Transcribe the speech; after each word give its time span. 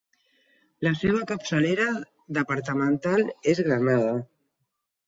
La 0.87 0.93
seva 1.01 1.21
capçalera 1.33 1.87
departamental 2.41 3.25
és 3.55 3.65
Granada. 3.71 4.15